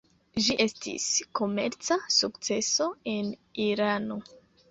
[0.43, 1.03] Ĝi estis
[1.39, 3.29] komerca sukceso en
[3.69, 4.19] Irano.